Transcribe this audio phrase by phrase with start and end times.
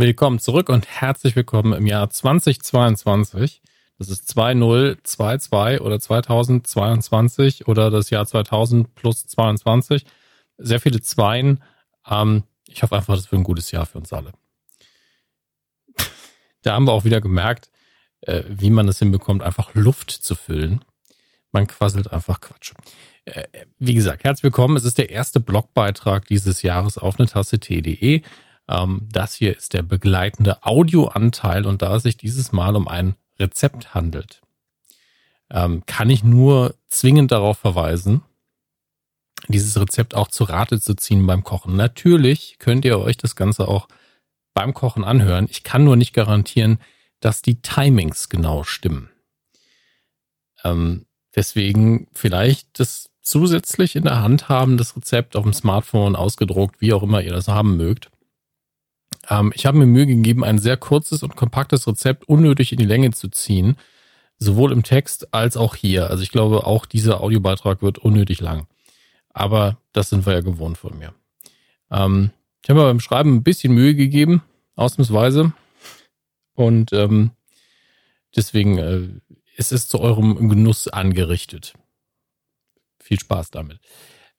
[0.00, 3.60] Willkommen zurück und herzlich willkommen im Jahr 2022.
[3.98, 10.06] Das ist 2022 oder 2022 oder das Jahr 2000 plus 22.
[10.56, 11.62] Sehr viele Zweien.
[12.08, 14.32] Ähm, ich hoffe einfach, das wird ein gutes Jahr für uns alle.
[16.62, 17.70] Da haben wir auch wieder gemerkt,
[18.22, 20.82] äh, wie man es hinbekommt, einfach Luft zu füllen.
[21.52, 22.72] Man quasselt einfach Quatsch.
[23.26, 23.44] Äh,
[23.78, 24.78] wie gesagt, herzlich willkommen.
[24.78, 28.22] Es ist der erste Blogbeitrag dieses Jahres auf eine Tasse T.de.
[28.70, 33.16] Ähm, das hier ist der begleitende Audioanteil und da es sich dieses Mal um ein
[33.38, 34.40] Rezept handelt,
[35.50, 38.22] ähm, kann ich nur zwingend darauf verweisen,
[39.48, 41.74] dieses Rezept auch zu Rate zu ziehen beim Kochen.
[41.74, 43.88] Natürlich könnt ihr euch das Ganze auch
[44.54, 45.48] beim Kochen anhören.
[45.50, 46.78] Ich kann nur nicht garantieren,
[47.18, 49.10] dass die Timings genau stimmen.
[50.62, 56.80] Ähm, deswegen vielleicht das zusätzlich in der Hand haben, das Rezept auf dem Smartphone ausgedruckt,
[56.80, 58.09] wie auch immer ihr das haben mögt.
[59.30, 62.84] Ähm, ich habe mir Mühe gegeben, ein sehr kurzes und kompaktes Rezept unnötig in die
[62.84, 63.76] Länge zu ziehen,
[64.38, 66.10] sowohl im Text als auch hier.
[66.10, 68.66] Also ich glaube, auch dieser Audiobeitrag wird unnötig lang.
[69.32, 71.14] Aber das sind wir ja gewohnt von mir.
[71.90, 72.30] Ähm,
[72.62, 74.42] ich habe mir beim Schreiben ein bisschen Mühe gegeben,
[74.76, 75.52] ausnahmsweise.
[76.54, 77.30] Und ähm,
[78.34, 79.08] deswegen äh,
[79.56, 81.74] ist es zu eurem Genuss angerichtet.
[82.98, 83.78] Viel Spaß damit.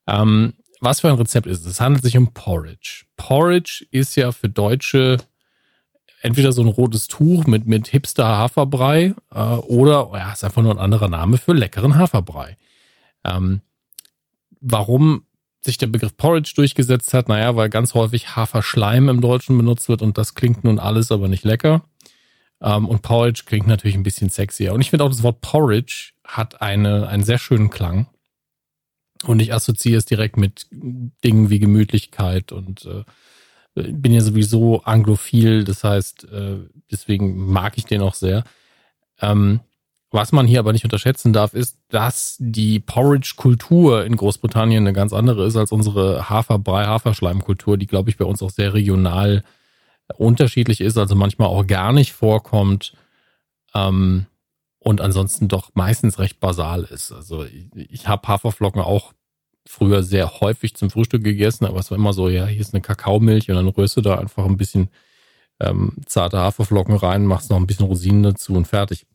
[0.08, 1.74] Ähm, was für ein Rezept ist es?
[1.74, 3.06] Es handelt sich um Porridge.
[3.16, 5.18] Porridge ist ja für Deutsche
[6.22, 10.73] entweder so ein rotes Tuch mit, mit Hipster Haferbrei äh, oder ja, ist einfach nur
[10.73, 12.58] ein anderer Name für leckeren Haferbrei.
[13.23, 13.62] Ähm,
[14.60, 15.26] warum
[15.62, 20.02] sich der Begriff Porridge durchgesetzt hat, naja, weil ganz häufig Haferschleim im Deutschen benutzt wird
[20.02, 21.84] und das klingt nun alles aber nicht lecker.
[22.62, 24.73] Ähm, und Porridge klingt natürlich ein bisschen sexier.
[24.73, 28.08] Und ich finde auch das Wort Porridge hat eine, einen sehr schönen Klang.
[29.25, 33.03] Und ich assoziiere es direkt mit Dingen wie Gemütlichkeit und äh,
[33.73, 36.58] bin ja sowieso anglophil, das heißt, äh,
[36.91, 38.44] deswegen mag ich den auch sehr.
[39.22, 39.61] Ähm,
[40.09, 45.14] was man hier aber nicht unterschätzen darf, ist, dass die Porridge-Kultur in Großbritannien eine ganz
[45.14, 49.43] andere ist als unsere Haferbrei, Haferschleimkultur, die, glaube ich, bei uns auch sehr regional
[50.17, 52.93] unterschiedlich ist, also manchmal auch gar nicht vorkommt
[53.73, 54.26] ähm,
[54.83, 57.11] und ansonsten doch meistens recht basal ist.
[57.11, 59.14] Also ich, ich habe Haferflocken auch
[59.65, 62.81] früher sehr häufig zum Frühstück gegessen, aber es war immer so, ja, hier ist eine
[62.81, 64.89] Kakaomilch und dann rührst du da einfach ein bisschen
[65.59, 69.05] ähm, zarte Haferflocken rein, machst noch ein bisschen Rosinen dazu und fertig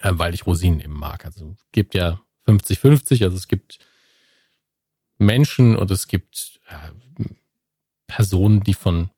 [0.00, 1.24] äh, weil ich Rosinen eben mag.
[1.24, 3.78] Also es gibt ja 50-50, also es gibt
[5.18, 7.24] Menschen und es gibt äh,
[8.06, 9.10] Personen, die von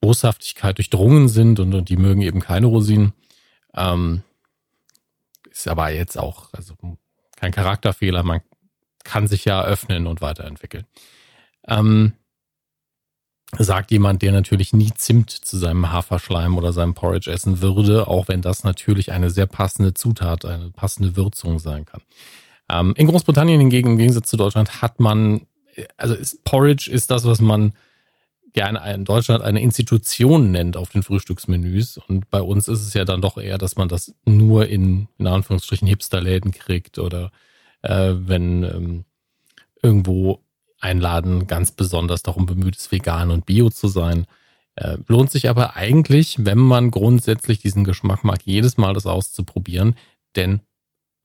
[0.00, 3.12] Boshaftigkeit durchdrungen sind und, und die mögen eben keine Rosinen.
[3.74, 4.22] Ähm,
[5.56, 6.74] ist aber jetzt auch also
[7.36, 8.22] kein Charakterfehler.
[8.22, 8.40] Man
[9.04, 10.84] kann sich ja öffnen und weiterentwickeln.
[11.66, 12.14] Ähm,
[13.58, 18.28] sagt jemand, der natürlich nie Zimt zu seinem Haferschleim oder seinem Porridge essen würde, auch
[18.28, 22.02] wenn das natürlich eine sehr passende Zutat, eine passende Würzung sein kann.
[22.68, 25.46] Ähm, in Großbritannien hingegen, im Gegensatz zu Deutschland, hat man,
[25.96, 27.72] also ist, Porridge ist das, was man
[28.56, 31.98] gerne in Deutschland eine Institution nennt auf den Frühstücksmenüs.
[31.98, 35.26] Und bei uns ist es ja dann doch eher, dass man das nur in, in
[35.26, 37.32] Anführungsstrichen, Hipsterläden kriegt oder
[37.82, 39.04] äh, wenn ähm,
[39.82, 40.42] irgendwo
[40.80, 44.26] einladen, ganz besonders darum bemüht ist, vegan und bio zu sein.
[44.74, 49.96] Äh, lohnt sich aber eigentlich, wenn man grundsätzlich diesen Geschmack mag, jedes Mal das auszuprobieren,
[50.34, 50.60] denn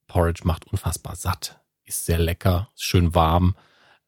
[0.07, 3.55] Porridge macht unfassbar satt, ist sehr lecker, ist schön warm,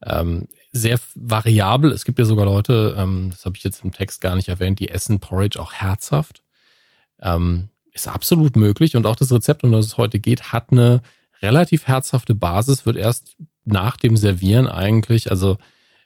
[0.04, 1.92] ähm, sehr variabel.
[1.92, 4.80] Es gibt ja sogar Leute, ähm, das habe ich jetzt im Text gar nicht erwähnt,
[4.80, 6.42] die essen Porridge auch herzhaft.
[7.20, 11.00] Ähm, ist absolut möglich und auch das Rezept, um das es heute geht, hat eine
[11.40, 15.58] relativ herzhafte Basis, wird erst nach dem Servieren eigentlich, also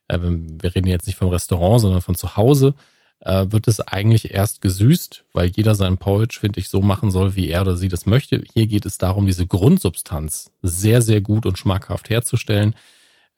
[0.08, 2.74] äh, wir reden jetzt nicht vom Restaurant, sondern von zu Hause,
[3.20, 7.36] äh, wird es eigentlich erst gesüßt, weil jeder seinen Porridge, finde ich, so machen soll,
[7.36, 8.42] wie er oder sie das möchte.
[8.52, 12.74] Hier geht es darum, diese Grundsubstanz sehr, sehr gut und schmackhaft herzustellen.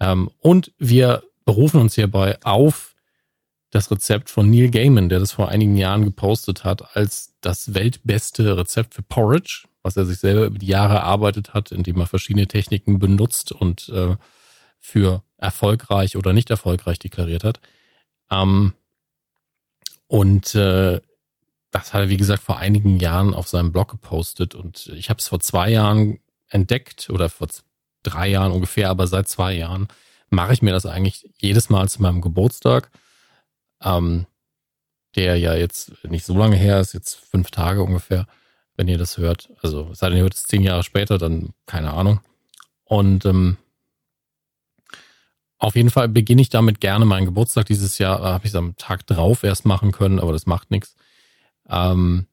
[0.00, 2.94] Ähm, und wir berufen uns hierbei auf
[3.70, 8.56] das Rezept von Neil Gaiman, der das vor einigen Jahren gepostet hat, als das weltbeste
[8.56, 12.46] Rezept für Porridge was er sich selber über die Jahre erarbeitet hat, indem er verschiedene
[12.46, 14.16] Techniken benutzt und äh,
[14.78, 17.60] für erfolgreich oder nicht erfolgreich deklariert hat.
[18.30, 18.74] Ähm,
[20.06, 21.00] und äh,
[21.70, 25.18] das hat er, wie gesagt, vor einigen Jahren auf seinem Blog gepostet und ich habe
[25.18, 27.48] es vor zwei Jahren entdeckt oder vor
[28.02, 29.88] drei Jahren ungefähr, aber seit zwei Jahren
[30.30, 32.90] mache ich mir das eigentlich jedes Mal zu meinem Geburtstag,
[33.82, 34.26] ähm,
[35.16, 38.26] der ja jetzt nicht so lange her ist, jetzt fünf Tage ungefähr
[38.80, 39.50] wenn ihr das hört.
[39.62, 42.20] Also, sei denn, ihr hört es zehn Jahre später, dann keine Ahnung.
[42.84, 43.58] Und, ähm,
[45.58, 48.22] auf jeden Fall beginne ich damit gerne meinen Geburtstag dieses Jahr.
[48.22, 50.96] Habe ich es am Tag drauf erst machen können, aber das macht nichts.
[51.68, 52.26] Ähm,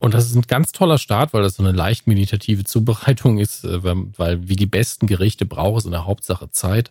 [0.00, 3.64] und das ist ein ganz toller Start, weil das so eine leicht meditative Zubereitung ist,
[3.64, 6.90] äh, weil wie die besten Gerichte braucht es in der Hauptsache Zeit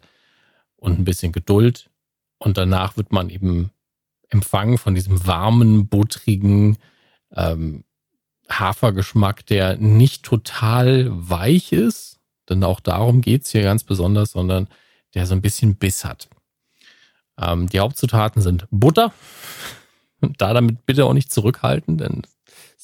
[0.77, 1.89] und ein bisschen Geduld.
[2.38, 3.71] Und danach wird man eben
[4.29, 6.77] empfangen von diesem warmen, buttrigen
[7.35, 7.83] ähm,
[8.47, 14.67] Hafergeschmack, der nicht total weich ist, denn auch darum geht's hier ganz besonders, sondern
[15.15, 16.29] der so ein bisschen Biss hat.
[17.39, 19.13] Ähm, die Hauptzutaten sind Butter.
[20.38, 22.23] Da damit bitte auch nicht zurückhalten, denn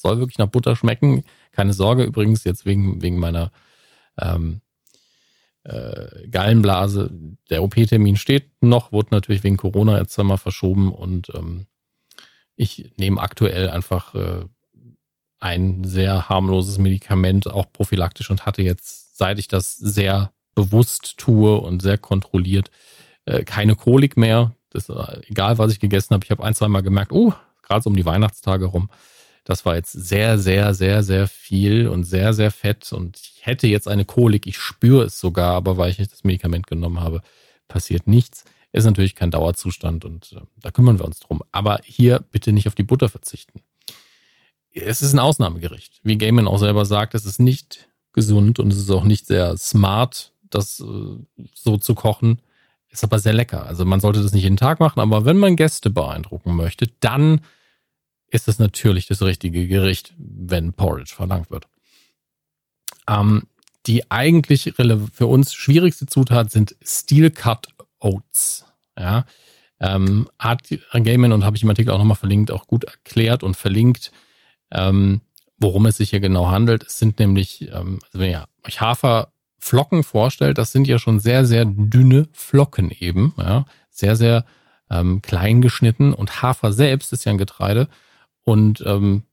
[0.00, 1.24] soll wirklich nach Butter schmecken.
[1.52, 3.50] Keine Sorge übrigens, jetzt wegen, wegen meiner
[4.18, 4.60] ähm,
[5.64, 7.10] äh, Gallenblase.
[7.50, 11.66] Der OP-Termin steht noch, wurde natürlich wegen Corona jetzt einmal verschoben und ähm,
[12.56, 14.44] ich nehme aktuell einfach äh,
[15.40, 21.58] ein sehr harmloses Medikament, auch prophylaktisch und hatte jetzt, seit ich das sehr bewusst tue
[21.58, 22.70] und sehr kontrolliert,
[23.26, 24.54] äh, keine Kolik mehr.
[24.70, 27.32] Das, äh, egal, was ich gegessen habe, ich habe ein, zwei Mal gemerkt, oh,
[27.62, 28.88] gerade so um die Weihnachtstage rum,
[29.46, 33.68] das war jetzt sehr, sehr, sehr, sehr viel und sehr, sehr fett und ich hätte
[33.68, 37.22] jetzt eine Kolik, ich spüre es sogar, aber weil ich das Medikament genommen habe,
[37.68, 38.44] passiert nichts.
[38.72, 41.42] Ist natürlich kein Dauerzustand und äh, da kümmern wir uns drum.
[41.52, 43.60] Aber hier bitte nicht auf die Butter verzichten.
[44.72, 46.00] Es ist ein Ausnahmegericht.
[46.02, 49.56] Wie Gaiman auch selber sagt, es ist nicht gesund und es ist auch nicht sehr
[49.56, 52.42] smart, das äh, so zu kochen.
[52.88, 53.64] Ist aber sehr lecker.
[53.64, 57.42] Also man sollte das nicht jeden Tag machen, aber wenn man Gäste beeindrucken möchte, dann
[58.30, 61.66] ist es natürlich das richtige Gericht, wenn Porridge verlangt wird.
[63.08, 63.44] Ähm,
[63.86, 67.68] die eigentlich für uns schwierigste Zutat sind Steel Cut
[68.00, 68.64] Oats.
[68.98, 69.26] Ja,
[69.80, 70.62] ähm, hat
[70.92, 74.10] Gaiman und habe ich im Artikel auch nochmal verlinkt, auch gut erklärt und verlinkt,
[74.72, 75.20] ähm,
[75.58, 76.84] worum es sich hier genau handelt.
[76.84, 81.44] Es sind nämlich, ähm, also wenn ihr euch Haferflocken vorstellt, das sind ja schon sehr,
[81.44, 84.44] sehr dünne Flocken eben, ja, sehr, sehr
[84.90, 87.88] ähm, klein geschnitten und Hafer selbst ist ja ein Getreide
[88.46, 89.24] und ähm,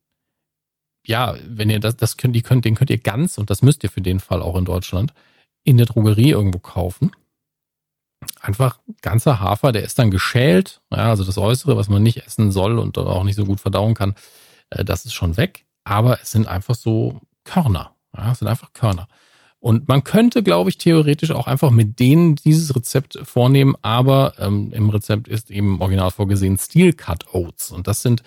[1.06, 3.84] ja, wenn ihr das, das könnt, die könnt, den könnt ihr ganz, und das müsst
[3.84, 5.14] ihr für den Fall auch in Deutschland,
[5.64, 7.12] in der Drogerie irgendwo kaufen.
[8.42, 12.52] Einfach ganzer Hafer, der ist dann geschält, ja, also das Äußere, was man nicht essen
[12.52, 14.16] soll und auch nicht so gut verdauen kann,
[14.70, 15.66] äh, das ist schon weg.
[15.84, 17.96] Aber es sind einfach so Körner.
[18.16, 19.08] Ja, es sind einfach Körner.
[19.60, 24.72] Und man könnte, glaube ich, theoretisch auch einfach mit denen dieses Rezept vornehmen, aber ähm,
[24.74, 27.72] im Rezept ist eben original vorgesehen Steel Cut Oats.
[27.72, 28.24] Und das sind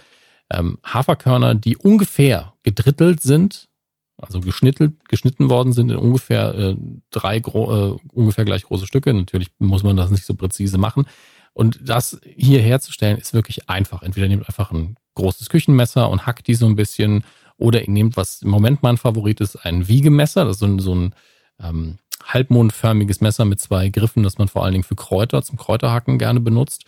[0.50, 3.69] ähm, Haferkörner, die ungefähr gedrittelt sind,
[4.16, 6.76] also geschnitten, geschnitten worden sind in ungefähr äh,
[7.10, 9.12] drei äh, ungefähr gleich große Stücke.
[9.12, 11.06] Natürlich muss man das nicht so präzise machen.
[11.52, 14.02] Und das hier herzustellen ist wirklich einfach.
[14.02, 17.25] Entweder nehmt einfach ein großes Küchenmesser und hackt die so ein bisschen,
[17.56, 20.44] oder ihr nehmt, was im Moment mein Favorit ist, ein Wiegemesser.
[20.44, 21.14] Das ist so ein, so ein
[21.62, 26.19] ähm, halbmondförmiges Messer mit zwei Griffen, das man vor allen Dingen für Kräuter, zum Kräuterhacken
[26.19, 26.84] gerne benutzt.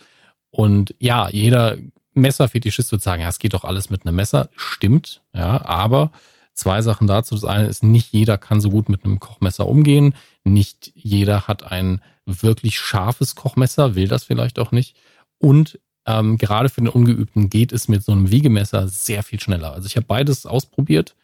[0.51, 1.77] Und ja, jeder
[2.19, 4.49] Messerfetischist wird sagen, ja, es geht doch alles mit einem Messer.
[4.55, 6.11] Stimmt, ja, aber
[6.53, 7.35] zwei Sachen dazu.
[7.35, 10.13] Das eine ist, nicht jeder kann so gut mit einem Kochmesser umgehen.
[10.43, 14.95] Nicht jeder hat ein wirklich scharfes Kochmesser, will das vielleicht auch nicht.
[15.37, 19.73] Und ähm, gerade für den Ungeübten geht es mit so einem Wiegemesser sehr viel schneller.
[19.73, 21.15] Also ich habe beides ausprobiert.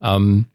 [0.00, 0.46] Ähm,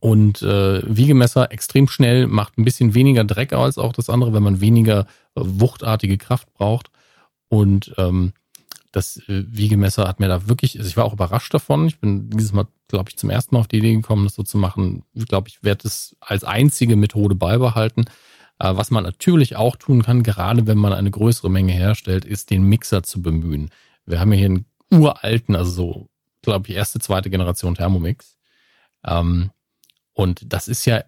[0.00, 4.42] und äh, Wiegemesser extrem schnell, macht ein bisschen weniger Dreck als auch das andere, wenn
[4.42, 5.06] man weniger
[5.36, 6.90] äh, wuchtartige Kraft braucht.
[7.48, 8.32] Und ähm,
[8.92, 11.86] das äh, Wiegemesser hat mir da wirklich, also ich war auch überrascht davon.
[11.86, 14.42] Ich bin dieses Mal, glaube ich, zum ersten Mal auf die Idee gekommen, das so
[14.42, 15.04] zu machen.
[15.14, 18.04] Ich glaube, ich werde es als einzige Methode beibehalten.
[18.58, 22.50] Äh, was man natürlich auch tun kann, gerade wenn man eine größere Menge herstellt, ist
[22.50, 23.70] den Mixer zu bemühen.
[24.06, 26.08] Wir haben hier einen uralten, also so,
[26.42, 28.36] glaube ich, erste, zweite Generation Thermomix.
[29.04, 29.50] Ähm,
[30.12, 31.02] und das ist ja,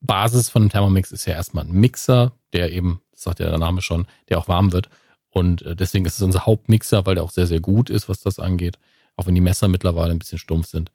[0.00, 3.58] Basis von einem Thermomix ist ja erstmal ein Mixer, der eben, das sagt ja der
[3.58, 4.88] Name schon, der auch warm wird.
[5.30, 8.20] Und äh, deswegen ist es unser Hauptmixer, weil der auch sehr, sehr gut ist, was
[8.20, 8.78] das angeht.
[9.16, 10.90] Auch wenn die Messer mittlerweile ein bisschen stumpf sind.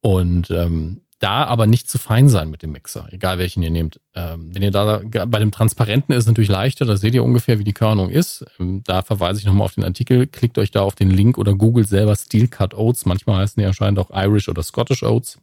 [0.00, 4.00] Und ähm, da aber nicht zu fein sein mit dem Mixer, egal welchen ihr nehmt.
[4.14, 7.60] Ähm, wenn ihr da bei dem Transparenten ist es natürlich leichter, da seht ihr ungefähr,
[7.60, 8.44] wie die Körnung ist.
[8.58, 11.54] Ähm, da verweise ich nochmal auf den Artikel, klickt euch da auf den Link oder
[11.54, 13.06] googelt selber Steel Cut Oats.
[13.06, 15.38] Manchmal heißen die anscheinend auch Irish oder Scottish Oats.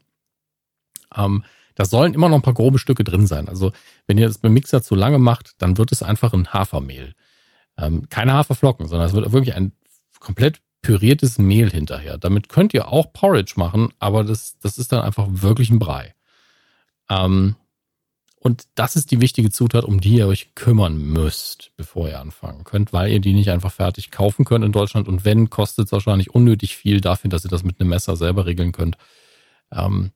[1.15, 3.47] Ähm, da sollen immer noch ein paar grobe Stücke drin sein.
[3.47, 3.71] Also
[4.05, 7.13] wenn ihr das beim Mixer zu lange macht, dann wird es einfach ein Hafermehl.
[7.79, 9.71] Ähm, keine Haferflocken, sondern es wird wirklich ein
[10.19, 12.17] komplett püriertes Mehl hinterher.
[12.17, 16.13] Damit könnt ihr auch Porridge machen, aber das, das ist dann einfach wirklich ein Brei.
[17.09, 17.55] Ähm,
[18.41, 22.63] und das ist die wichtige Zutat, um die ihr euch kümmern müsst, bevor ihr anfangen
[22.63, 25.09] könnt, weil ihr die nicht einfach fertig kaufen könnt in Deutschland.
[25.09, 28.45] Und wenn, kostet es wahrscheinlich unnötig viel dafür, dass ihr das mit einem Messer selber
[28.45, 28.97] regeln könnt.
[29.73, 30.11] Ähm,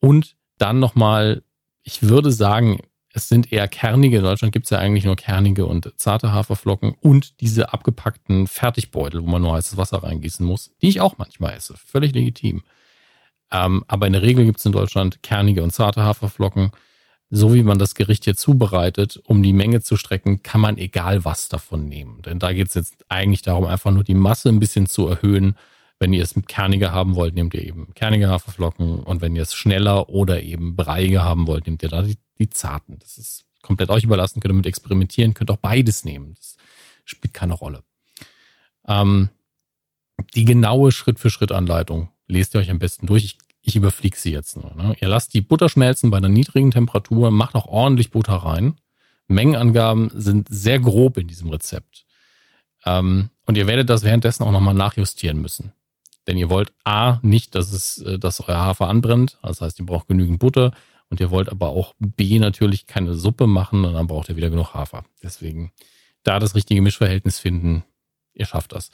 [0.00, 1.42] und dann nochmal,
[1.82, 2.80] ich würde sagen,
[3.12, 4.18] es sind eher kernige.
[4.18, 9.22] In Deutschland gibt es ja eigentlich nur kernige und zarte Haferflocken und diese abgepackten Fertigbeutel,
[9.22, 11.74] wo man nur heißes Wasser reingießen muss, die ich auch manchmal esse.
[11.76, 12.62] Völlig legitim.
[13.50, 16.70] Ähm, aber in der Regel gibt es in Deutschland kernige und zarte Haferflocken.
[17.30, 21.24] So wie man das Gericht hier zubereitet, um die Menge zu strecken, kann man egal
[21.24, 22.22] was davon nehmen.
[22.22, 25.54] Denn da geht es jetzt eigentlich darum, einfach nur die Masse ein bisschen zu erhöhen.
[25.98, 29.00] Wenn ihr es mit kerniger haben wollt, nehmt ihr eben kernige Haferflocken.
[29.00, 32.50] Und wenn ihr es schneller oder eben breiiger haben wollt, nehmt ihr da die, die
[32.50, 32.98] zarten.
[32.98, 36.34] Das ist komplett euch überlassen, könnt ihr mit experimentieren, könnt auch beides nehmen.
[36.34, 36.56] Das
[37.04, 37.82] spielt keine Rolle.
[38.86, 39.30] Ähm,
[40.34, 43.24] die genaue Schritt-für-Schritt-Anleitung lest ihr euch am besten durch.
[43.24, 44.74] Ich, ich überfliege sie jetzt nur.
[44.74, 44.96] Ne?
[45.00, 48.76] Ihr lasst die Butter schmelzen bei einer niedrigen Temperatur, macht auch ordentlich Butter rein.
[49.26, 52.06] Mengenangaben sind sehr grob in diesem Rezept.
[52.84, 55.72] Ähm, und ihr werdet das währenddessen auch nochmal nachjustieren müssen.
[56.26, 59.38] Denn ihr wollt A, nicht, dass es, äh, dass euer Hafer anbrennt.
[59.42, 60.72] Das heißt, ihr braucht genügend Butter.
[61.10, 63.82] Und ihr wollt aber auch B, natürlich keine Suppe machen.
[63.82, 65.04] Dann braucht ihr wieder genug Hafer.
[65.22, 65.72] Deswegen
[66.22, 67.84] da das richtige Mischverhältnis finden.
[68.34, 68.90] Ihr schafft das.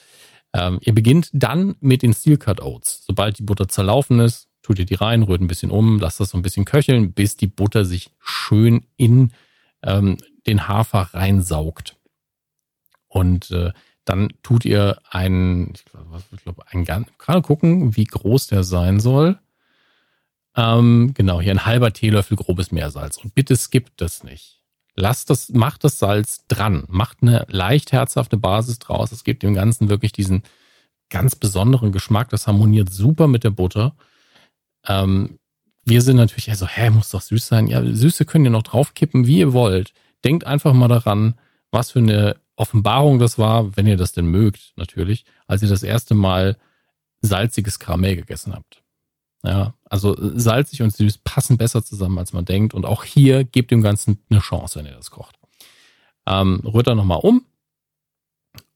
[0.53, 3.03] Ähm, ihr beginnt dann mit den Steel Cut Oats.
[3.05, 6.29] Sobald die Butter zerlaufen ist, tut ihr die rein, rührt ein bisschen um, lasst das
[6.29, 9.33] so ein bisschen köcheln, bis die Butter sich schön in
[9.83, 10.17] ähm,
[10.47, 11.97] den Hafer reinsaugt.
[13.07, 13.71] Und äh,
[14.05, 18.99] dann tut ihr einen, ich glaube, glaub, ein ganz, gerade gucken, wie groß der sein
[18.99, 19.39] soll.
[20.55, 23.17] Ähm, genau, hier ein halber Teelöffel grobes Meersalz.
[23.17, 24.61] Und bitte skippt das nicht.
[24.95, 29.11] Lasst das, macht das Salz dran, macht eine leicht herzhafte Basis draus.
[29.11, 30.43] Es gibt dem Ganzen wirklich diesen
[31.09, 32.29] ganz besonderen Geschmack.
[32.29, 33.95] Das harmoniert super mit der Butter.
[34.87, 35.39] Ähm,
[35.83, 37.67] wir sind natürlich so, hä, muss doch süß sein.
[37.67, 39.93] Ja, Süße könnt ihr noch draufkippen, wie ihr wollt.
[40.23, 41.35] Denkt einfach mal daran,
[41.71, 45.83] was für eine Offenbarung das war, wenn ihr das denn mögt, natürlich, als ihr das
[45.83, 46.57] erste Mal
[47.21, 48.84] salziges Karamell gegessen habt.
[49.45, 52.73] Ja, also salzig und süß passen besser zusammen, als man denkt.
[52.73, 55.37] Und auch hier gebt dem Ganzen eine Chance, wenn ihr das kocht.
[56.25, 57.45] Ähm, rührt er nochmal um.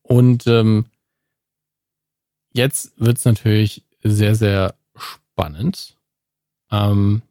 [0.04, 0.86] Und ähm,
[2.54, 5.98] jetzt wird es natürlich sehr, sehr spannend.
[6.72, 7.24] Ähm,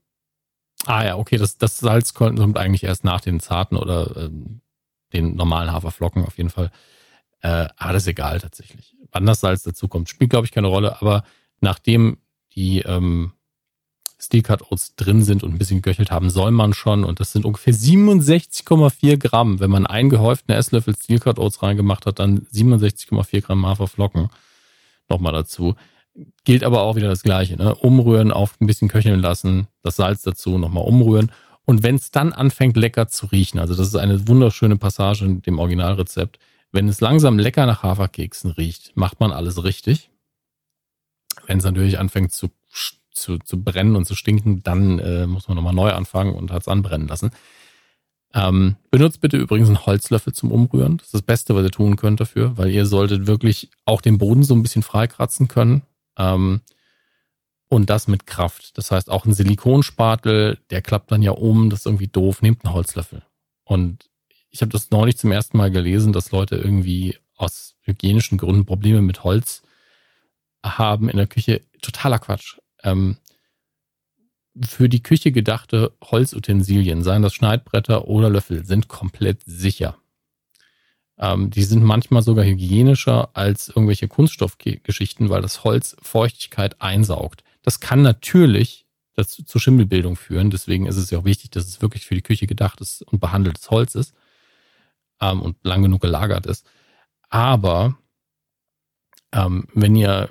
[0.87, 4.61] ah ja, okay, das, das Salz kommt eigentlich erst nach den zarten oder ähm,
[5.13, 6.71] den normalen Haferflocken auf jeden Fall.
[7.41, 8.97] Äh, aber das ist egal tatsächlich.
[9.13, 11.01] Wann das Salz dazu kommt, spielt, glaube ich, keine Rolle.
[11.01, 11.23] Aber
[11.61, 12.19] nachdem
[12.59, 13.31] die ähm,
[14.21, 17.31] Steel Cut Oats drin sind und ein bisschen göchelt haben, soll man schon, und das
[17.31, 22.41] sind ungefähr 67,4 Gramm, wenn man einen gehäuften Esslöffel Steel Cut Oats reingemacht hat, dann
[22.53, 24.29] 67,4 Gramm Haferflocken
[25.09, 25.77] nochmal dazu.
[26.43, 27.77] Gilt aber auch wieder das Gleiche, ne?
[27.77, 31.31] Umrühren, auf ein bisschen köcheln lassen, das Salz dazu, nochmal umrühren.
[31.65, 35.43] Und wenn es dann anfängt lecker zu riechen, also das ist eine wunderschöne Passage in
[35.43, 36.41] dem Originalrezept,
[36.73, 40.11] wenn es langsam lecker nach Haferkeksen riecht, macht man alles richtig.
[41.47, 42.49] Wenn es natürlich anfängt zu,
[43.11, 46.63] zu, zu brennen und zu stinken, dann äh, muss man nochmal neu anfangen und hat
[46.63, 47.31] es anbrennen lassen.
[48.35, 50.99] Ähm, benutzt bitte übrigens einen Holzlöffel zum Umrühren.
[50.99, 54.19] Das ist das Beste, was ihr tun könnt dafür, weil ihr solltet wirklich auch den
[54.19, 55.83] Boden so ein bisschen freikratzen können.
[56.19, 56.61] Ähm,
[57.69, 58.77] und das mit Kraft.
[58.79, 62.65] Das heißt, auch ein Silikonspatel, der klappt dann ja um, das ist irgendwie doof, nehmt
[62.65, 63.23] einen Holzlöffel.
[63.65, 64.09] Und
[64.51, 69.03] ich habe das neulich zum ersten Mal gelesen, dass Leute irgendwie aus hygienischen Gründen Probleme
[69.03, 69.63] mit Holz
[70.65, 72.59] haben in der Küche totaler Quatsch.
[72.83, 73.19] Ähm,
[74.61, 79.97] für die Küche gedachte Holzutensilien, seien das Schneidbretter oder Löffel, sind komplett sicher.
[81.19, 87.45] Ähm, die sind manchmal sogar hygienischer als irgendwelche Kunststoffgeschichten, weil das Holz Feuchtigkeit einsaugt.
[87.63, 90.51] Das kann natürlich dazu, zu Schimmelbildung führen.
[90.51, 93.21] Deswegen ist es ja auch wichtig, dass es wirklich für die Küche gedacht ist und
[93.21, 94.15] behandeltes Holz ist
[95.21, 96.67] ähm, und lang genug gelagert ist.
[97.29, 97.99] Aber
[99.33, 100.31] ähm, wenn ihr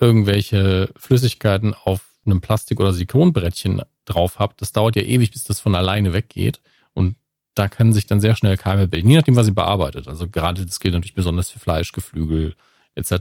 [0.00, 5.60] irgendwelche Flüssigkeiten auf einem Plastik- oder Silikonbrettchen drauf habt, das dauert ja ewig, bis das
[5.60, 6.60] von alleine weggeht.
[6.94, 7.16] Und
[7.54, 10.08] da können sich dann sehr schnell Keime bilden, je nachdem, was ihr bearbeitet.
[10.08, 12.54] Also gerade das gilt natürlich besonders für Fleisch, Geflügel
[12.94, 13.12] etc.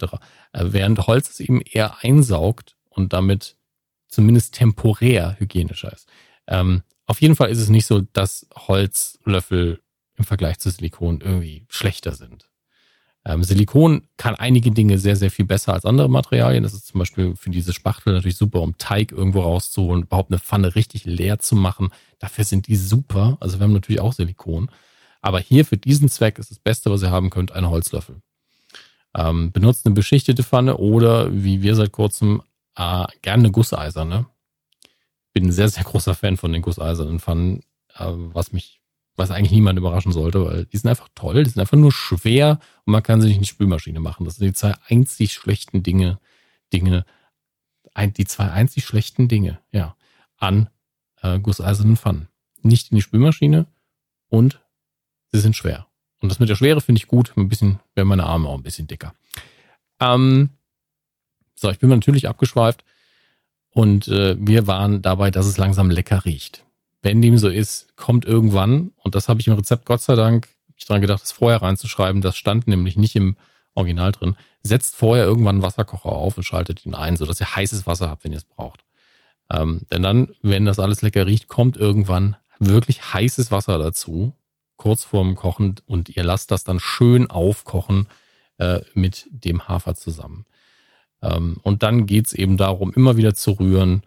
[0.53, 3.55] Äh, während Holz es eben eher einsaugt und damit
[4.07, 6.07] zumindest temporär hygienischer ist.
[6.47, 9.81] Ähm, auf jeden Fall ist es nicht so, dass Holzlöffel
[10.17, 12.49] im Vergleich zu Silikon irgendwie schlechter sind.
[13.27, 16.63] Ähm, Silikon kann einige Dinge sehr, sehr viel besser als andere Materialien.
[16.63, 20.39] Das ist zum Beispiel für diese Spachtel natürlich super, um Teig irgendwo rauszuholen, überhaupt eine
[20.39, 21.89] Pfanne richtig leer zu machen.
[22.19, 23.35] Dafür sind die super.
[23.41, 24.71] Also wir haben natürlich auch Silikon.
[25.19, 28.21] Aber hier für diesen Zweck ist das Beste, was ihr haben könnt, ein Holzlöffel.
[29.13, 32.41] Ähm, benutzt eine beschichtete Pfanne oder, wie wir seit kurzem,
[32.77, 34.27] äh, gerne eine Gusseiserne.
[35.33, 37.59] Bin ein sehr, sehr großer Fan von den gusseisernen Pfannen,
[37.95, 38.76] äh, was mich
[39.17, 42.59] was eigentlich niemand überraschen sollte, weil die sind einfach toll, die sind einfach nur schwer
[42.85, 44.25] und man kann sie nicht in die Spülmaschine machen.
[44.25, 46.19] Das sind die zwei einzig schlechten Dinge,
[46.71, 47.03] Dinge,
[47.97, 49.95] die zwei einzig schlechten Dinge, ja,
[50.37, 50.69] an
[51.23, 52.27] äh, gusseisernen Pfannen.
[52.61, 53.65] Nicht in die Spülmaschine
[54.29, 54.61] und
[55.31, 55.87] sie sind schwer.
[56.19, 57.33] Und das mit der Schwere finde ich gut.
[57.35, 59.13] Ein bisschen, werden meine Arme auch ein bisschen dicker.
[59.99, 60.51] Ähm,
[61.55, 62.83] so, ich bin natürlich abgeschweift
[63.71, 66.66] und äh, wir waren dabei, dass es langsam lecker riecht.
[67.01, 70.49] Wenn dem so ist, kommt irgendwann, und das habe ich im Rezept Gott sei Dank,
[70.75, 73.35] ich dran gedacht, das vorher reinzuschreiben, das stand nämlich nicht im
[73.73, 74.35] Original drin.
[74.63, 78.23] Setzt vorher irgendwann einen Wasserkocher auf und schaltet ihn ein, sodass ihr heißes Wasser habt,
[78.23, 78.83] wenn ihr es braucht.
[79.51, 84.33] Ähm, denn dann, wenn das alles lecker riecht, kommt irgendwann wirklich heißes Wasser dazu,
[84.75, 88.07] kurz vorm Kochen, und ihr lasst das dann schön aufkochen
[88.57, 90.45] äh, mit dem Hafer zusammen.
[91.21, 94.03] Ähm, und dann geht's eben darum, immer wieder zu rühren,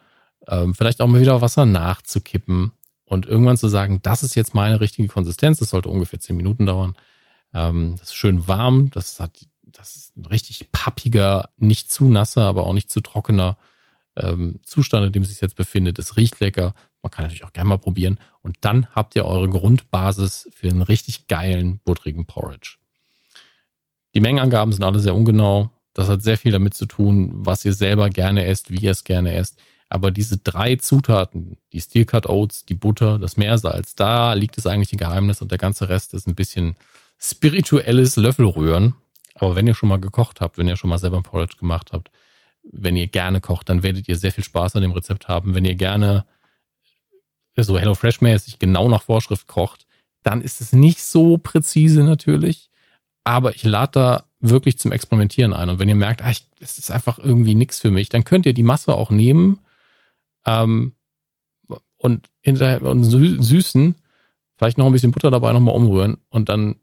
[0.46, 2.72] ähm, vielleicht auch mal wieder Wasser nachzukippen
[3.10, 5.58] und irgendwann zu sagen, das ist jetzt meine richtige Konsistenz.
[5.58, 6.94] Das sollte ungefähr zehn Minuten dauern.
[7.52, 8.90] Ähm, das ist schön warm.
[8.90, 13.58] Das hat, das ist ein richtig pappiger, nicht zu nasser, aber auch nicht zu trockener
[14.14, 15.98] ähm, Zustand, in dem es sich jetzt befindet.
[15.98, 16.72] Es riecht lecker.
[17.02, 18.20] Man kann natürlich auch gerne mal probieren.
[18.42, 22.76] Und dann habt ihr eure Grundbasis für einen richtig geilen, butterigen Porridge.
[24.14, 25.72] Die Mengenangaben sind alle sehr ungenau.
[25.94, 29.02] Das hat sehr viel damit zu tun, was ihr selber gerne esst, wie ihr es
[29.02, 29.60] gerne esst.
[29.92, 34.66] Aber diese drei Zutaten, die Steel Cut Oats, die Butter, das Meersalz, da liegt es
[34.66, 36.76] eigentlich ein Geheimnis und der ganze Rest ist ein bisschen
[37.18, 38.94] spirituelles Löffelrühren.
[39.34, 41.90] Aber wenn ihr schon mal gekocht habt, wenn ihr schon mal selber ein Porridge gemacht
[41.92, 42.12] habt,
[42.62, 45.56] wenn ihr gerne kocht, dann werdet ihr sehr viel Spaß an dem Rezept haben.
[45.56, 46.24] Wenn ihr gerne
[47.56, 49.86] so HelloFresh-mäßig genau nach Vorschrift kocht,
[50.22, 52.70] dann ist es nicht so präzise natürlich.
[53.24, 55.68] Aber ich lade da wirklich zum Experimentieren ein.
[55.68, 58.54] Und wenn ihr merkt, ah, es ist einfach irgendwie nichts für mich, dann könnt ihr
[58.54, 59.58] die Masse auch nehmen
[60.46, 60.94] ähm,
[61.96, 63.94] und hinterher und süßen,
[64.56, 66.76] vielleicht noch ein bisschen Butter dabei nochmal umrühren und dann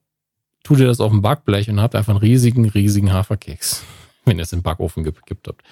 [0.64, 3.84] tut ihr das auf dem Backblech und habt einfach einen riesigen, riesigen Haferkeks,
[4.26, 5.64] wenn ihr es im Backofen gekippt habt.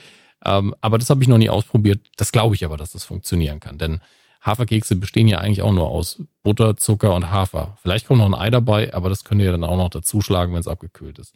[0.43, 2.07] Ähm, aber das habe ich noch nie ausprobiert.
[2.17, 4.01] Das glaube ich aber, dass das funktionieren kann, denn
[4.41, 7.77] Haferkekse bestehen ja eigentlich auch nur aus Butter, Zucker und Hafer.
[7.81, 10.59] Vielleicht kommt noch ein Ei dabei, aber das könnt ihr dann auch noch dazuschlagen, wenn
[10.59, 11.33] es abgekühlt ist.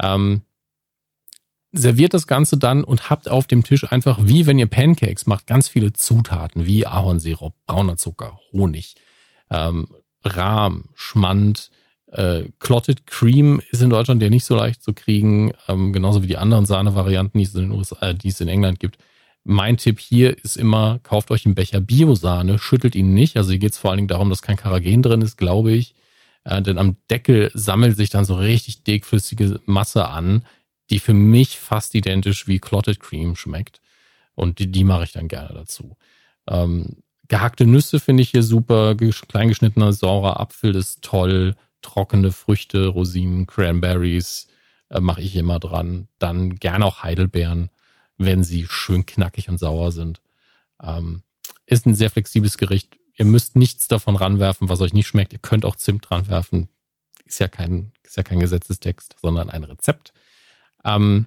[0.00, 0.42] Ähm,
[1.72, 5.46] serviert das Ganze dann und habt auf dem Tisch einfach, wie wenn ihr Pancakes macht,
[5.46, 8.94] ganz viele Zutaten, wie Ahornsirup, brauner Zucker, Honig,
[9.50, 9.88] ähm,
[10.24, 11.70] Rahm, Schmand,
[12.12, 16.26] äh, Clotted Cream ist in Deutschland ja nicht so leicht zu kriegen, ähm, genauso wie
[16.26, 18.98] die anderen Sahne-Varianten, die es in den USA, äh, die es in England gibt.
[19.44, 23.36] Mein Tipp hier ist immer, kauft euch einen Becher Biosahne, schüttelt ihn nicht.
[23.36, 25.94] Also hier geht es vor allen Dingen darum, dass kein Karagen drin ist, glaube ich.
[26.44, 30.44] Äh, denn am Deckel sammelt sich dann so richtig dickflüssige Masse an,
[30.92, 33.80] die für mich fast identisch wie Clotted Cream schmeckt.
[34.34, 35.96] Und die, die mache ich dann gerne dazu.
[36.48, 38.94] Ähm, gehackte Nüsse finde ich hier super.
[38.94, 41.56] Kleingeschnittener saurer Apfel ist toll.
[41.82, 44.46] Trockene Früchte, Rosinen, Cranberries
[44.88, 46.08] äh, mache ich immer dran.
[46.18, 47.70] Dann gerne auch Heidelbeeren
[48.24, 50.20] wenn sie schön knackig und sauer sind.
[50.82, 51.22] Ähm,
[51.66, 52.96] ist ein sehr flexibles Gericht.
[53.14, 55.32] Ihr müsst nichts davon ranwerfen, was euch nicht schmeckt.
[55.32, 56.68] Ihr könnt auch Zimt ranwerfen.
[57.24, 60.12] Ist ja kein, ist ja kein Gesetzestext, sondern ein Rezept.
[60.84, 61.26] Ähm,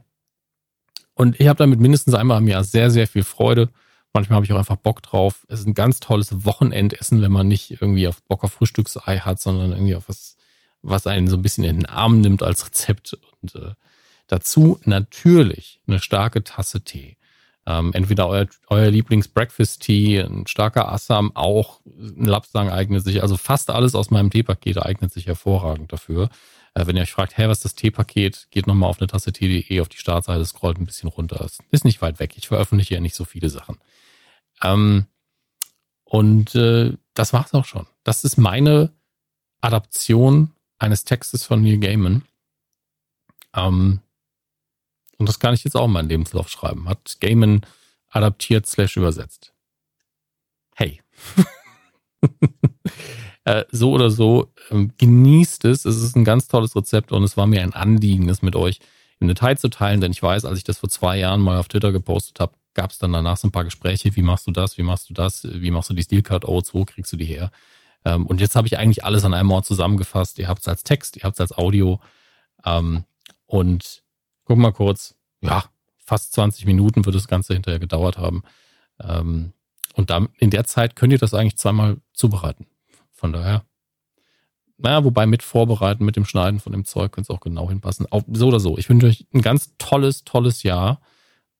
[1.13, 3.69] und ich habe damit mindestens einmal im Jahr sehr, sehr viel Freude.
[4.13, 5.45] Manchmal habe ich auch einfach Bock drauf.
[5.47, 9.39] Es ist ein ganz tolles Wochenendessen, wenn man nicht irgendwie auf Bock auf Frühstücksei hat,
[9.39, 10.37] sondern irgendwie auf was,
[10.81, 13.17] was einen so ein bisschen in den Arm nimmt als Rezept.
[13.41, 13.73] Und äh,
[14.27, 17.17] Dazu natürlich eine starke Tasse Tee.
[17.67, 23.21] Ähm, entweder euer, euer Lieblings-Breakfast-Tee, ein starker Assam, auch ein Lapsang eignet sich.
[23.21, 26.29] Also fast alles aus meinem Teepaket eignet sich hervorragend dafür.
[26.75, 29.33] Äh, wenn ihr euch fragt, hey, was ist das Teepaket, geht nochmal auf eine Tasse
[29.33, 31.49] Tee.de auf die Startseite, scrollt ein bisschen runter.
[31.71, 32.33] Ist nicht weit weg.
[32.38, 33.77] Ich veröffentliche ja nicht so viele Sachen.
[34.61, 35.07] Ähm,
[36.03, 37.88] und äh, das war's auch schon.
[38.03, 38.91] Das ist meine
[39.61, 42.23] Adaption eines Textes von Neil Gaiman.
[43.55, 44.01] Ähm,
[45.17, 46.89] und das kann ich jetzt auch in meinen Lebenslauf schreiben.
[46.89, 47.65] Hat Gaiman
[48.09, 49.53] adaptiert slash übersetzt.
[50.75, 51.01] Hey.
[53.45, 55.86] äh, so oder so, ähm, genießt es.
[55.86, 58.79] Es ist ein ganz tolles Rezept und es war mir ein Anliegen, es mit euch
[59.19, 61.67] im Detail zu teilen, denn ich weiß, als ich das vor zwei Jahren mal auf
[61.67, 64.77] Twitter gepostet habe, gab es dann danach so ein paar Gespräche, wie machst du das,
[64.77, 67.51] wie machst du das, wie machst du die Steelcard Oats, wo kriegst du die her?
[68.03, 70.38] Ähm, und jetzt habe ich eigentlich alles an einem Ort zusammengefasst.
[70.39, 71.99] Ihr habt es als Text, ihr habt es als Audio.
[72.65, 73.05] Ähm,
[73.45, 74.03] und
[74.43, 75.65] guck mal kurz, ja,
[75.97, 78.43] fast 20 Minuten wird das Ganze hinterher gedauert haben.
[78.99, 79.53] Ähm,
[79.93, 82.67] und dann in der Zeit könnt ihr das eigentlich zweimal zubereiten.
[83.15, 83.65] Von daher,
[84.78, 88.06] naja, wobei mit Vorbereiten, mit dem Schneiden von dem Zeug könnte es auch genau hinpassen.
[88.12, 88.78] Auch so oder so.
[88.78, 91.01] Ich wünsche euch ein ganz tolles, tolles Jahr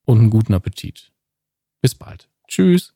[0.04, 1.12] und einen guten Appetit.
[1.80, 2.28] Bis bald.
[2.46, 2.95] Tschüss.